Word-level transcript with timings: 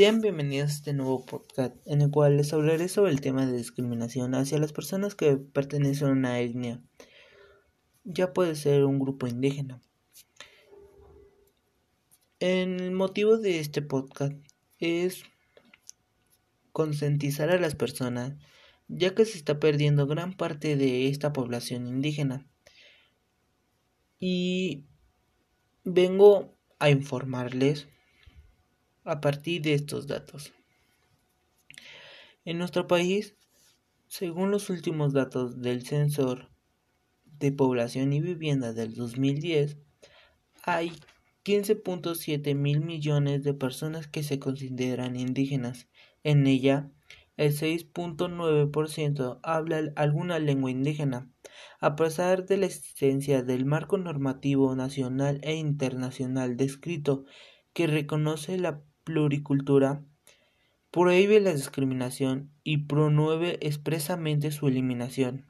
Sean 0.00 0.22
bienvenidos 0.22 0.70
a 0.70 0.74
este 0.76 0.92
nuevo 0.94 1.26
podcast 1.26 1.76
en 1.84 2.00
el 2.00 2.10
cual 2.10 2.38
les 2.38 2.54
hablaré 2.54 2.88
sobre 2.88 3.12
el 3.12 3.20
tema 3.20 3.44
de 3.44 3.54
discriminación 3.54 4.34
hacia 4.34 4.56
las 4.56 4.72
personas 4.72 5.14
que 5.14 5.36
pertenecen 5.36 6.08
a 6.08 6.12
una 6.12 6.40
etnia. 6.40 6.82
Ya 8.04 8.32
puede 8.32 8.54
ser 8.54 8.84
un 8.86 8.98
grupo 8.98 9.26
indígena. 9.26 9.82
El 12.38 12.92
motivo 12.92 13.36
de 13.36 13.60
este 13.60 13.82
podcast 13.82 14.32
es 14.78 15.24
concientizar 16.72 17.50
a 17.50 17.60
las 17.60 17.74
personas 17.74 18.38
ya 18.88 19.14
que 19.14 19.26
se 19.26 19.36
está 19.36 19.60
perdiendo 19.60 20.06
gran 20.06 20.34
parte 20.34 20.76
de 20.76 21.08
esta 21.08 21.34
población 21.34 21.86
indígena. 21.86 22.48
Y 24.18 24.86
vengo 25.84 26.56
a 26.78 26.88
informarles 26.88 27.86
a 29.04 29.20
partir 29.20 29.62
de 29.62 29.74
estos 29.74 30.06
datos. 30.06 30.52
En 32.44 32.58
nuestro 32.58 32.86
país, 32.86 33.34
según 34.08 34.50
los 34.50 34.70
últimos 34.70 35.12
datos 35.12 35.60
del 35.60 35.86
Censor 35.86 36.50
de 37.24 37.52
Población 37.52 38.12
y 38.12 38.20
Vivienda 38.20 38.72
del 38.72 38.94
2010, 38.94 39.78
hay 40.64 40.92
15.7 41.44 42.54
mil 42.54 42.80
millones 42.80 43.42
de 43.42 43.54
personas 43.54 44.08
que 44.08 44.22
se 44.22 44.38
consideran 44.38 45.16
indígenas. 45.16 45.88
En 46.22 46.46
ella, 46.46 46.90
el 47.36 47.56
6.9% 47.56 49.40
habla 49.42 49.92
alguna 49.96 50.38
lengua 50.38 50.70
indígena. 50.70 51.30
A 51.80 51.96
pesar 51.96 52.44
de 52.44 52.58
la 52.58 52.66
existencia 52.66 53.42
del 53.42 53.64
marco 53.64 53.96
normativo 53.96 54.74
nacional 54.76 55.40
e 55.42 55.54
internacional 55.54 56.58
descrito 56.58 57.24
que 57.72 57.86
reconoce 57.86 58.58
la 58.58 58.82
pluricultura, 59.10 60.04
prohíbe 60.92 61.40
la 61.40 61.52
discriminación 61.52 62.52
y 62.62 62.78
promueve 62.78 63.58
expresamente 63.60 64.52
su 64.52 64.68
eliminación. 64.68 65.46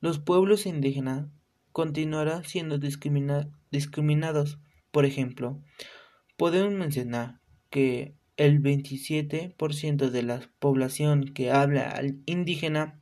Los 0.00 0.18
pueblos 0.18 0.66
indígenas 0.66 1.28
continuarán 1.72 2.44
siendo 2.44 2.78
discriminados. 2.78 4.58
Por 4.90 5.06
ejemplo, 5.06 5.62
podemos 6.36 6.72
mencionar 6.72 7.40
que 7.70 8.14
el 8.36 8.62
27% 8.62 10.10
de 10.10 10.22
la 10.22 10.40
población 10.58 11.32
que 11.32 11.50
habla 11.50 11.98
indígena 12.26 13.00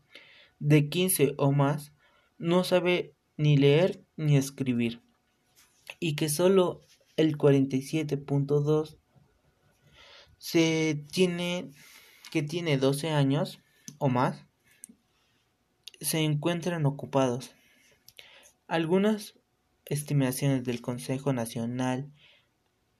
de 0.60 0.88
15 0.88 1.34
o 1.36 1.50
más 1.50 1.92
no 2.38 2.62
sabe 2.62 3.14
ni 3.36 3.56
leer 3.56 4.04
ni 4.16 4.36
escribir 4.36 5.02
y 5.98 6.14
que 6.14 6.28
solo 6.28 6.82
el 7.16 7.36
47.2 7.36 8.98
se 10.44 11.02
tiene 11.10 11.70
que 12.30 12.42
tiene 12.42 12.76
12 12.76 13.08
años 13.08 13.60
o 13.96 14.10
más 14.10 14.44
se 16.02 16.18
encuentran 16.18 16.84
ocupados. 16.84 17.54
Algunas 18.68 19.38
estimaciones 19.86 20.62
del 20.64 20.82
Consejo 20.82 21.32
Nacional 21.32 22.12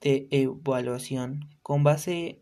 de 0.01 0.27
Evaluación 0.31 1.47
con 1.61 1.83
base 1.83 2.41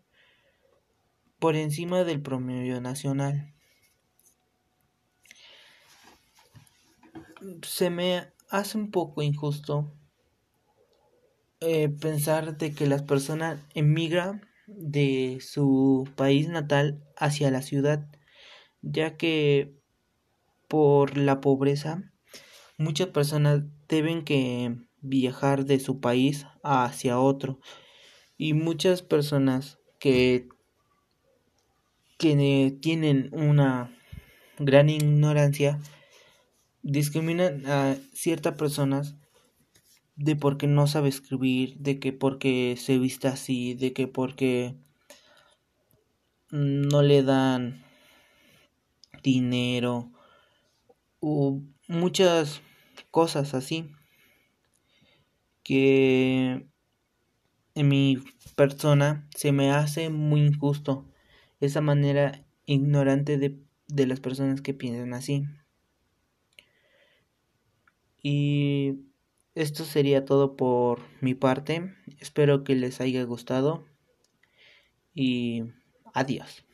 por 1.39 1.55
encima 1.55 2.03
del 2.03 2.22
promedio 2.22 2.79
nacional. 2.79 3.56
Se 7.64 7.90
me 7.90 8.28
hace 8.50 8.78
un 8.78 8.92
poco 8.92 9.22
injusto 9.22 9.92
eh, 11.59 11.90
pensar 11.90 12.58
de 12.58 12.74
que 12.74 12.86
las 12.88 13.02
personas 13.02 13.59
emigran 13.74 14.46
de 14.68 15.40
su 15.42 16.08
país 16.16 16.50
natal 16.50 17.03
hacia 17.16 17.50
la 17.50 17.62
ciudad, 17.62 18.06
ya 18.81 19.18
que 19.18 19.74
por 20.68 21.18
la 21.18 21.42
pobreza 21.42 22.03
muchas 22.78 23.08
personas 23.08 23.64
deben 23.88 24.24
que 24.24 24.76
viajar 25.02 25.66
de 25.66 25.80
su 25.80 26.00
país 26.00 26.46
hacia 26.64 27.20
otro. 27.20 27.59
Y 28.38 28.53
muchas 28.53 29.02
personas 29.02 29.80
que, 30.00 30.47
que 32.20 32.78
tienen 32.81 33.30
una 33.31 33.97
gran 34.59 34.90
ignorancia 34.90 35.80
discriminan 36.82 37.66
a 37.66 37.96
ciertas 38.14 38.56
personas 38.56 39.16
de 40.16 40.36
porque 40.36 40.68
no 40.68 40.88
sabe 40.88 41.10
escribir, 41.10 41.78
de 41.78 42.00
que 42.00 42.14
porque 42.14 42.76
se 42.78 42.98
vista 42.98 43.30
así, 43.30 43.76
de 43.76 43.94
que 43.94 44.08
porque 44.08 44.76
no 46.50 47.02
le 47.02 47.24
dan 47.24 47.84
dinero 49.24 50.12
o 51.20 51.62
muchas 51.88 52.62
cosas 53.12 53.54
así 53.54 53.92
que 55.64 56.68
en 57.76 57.88
mi 57.90 58.18
persona 58.56 59.28
se 59.36 59.52
me 59.52 59.72
hace 59.72 60.09
muy 60.09 60.42
injusto 60.42 61.06
esa 61.59 61.82
manera 61.82 62.46
ignorante 62.66 63.38
de, 63.38 63.59
de 63.88 64.08
las 64.08 64.20
personas 64.20 64.62
que 64.62 64.74
piensan 64.74 65.14
así. 65.14 65.44
Y 68.22 69.00
esto 69.55 69.83
sería 69.85 70.25
todo 70.25 70.55
por 70.55 71.00
mi 71.22 71.33
parte. 71.33 71.95
Espero 72.19 72.63
que 72.63 72.75
les 72.75 73.01
haya 73.01 73.23
gustado. 73.23 73.85
Y 75.13 75.63
adiós. 76.13 76.66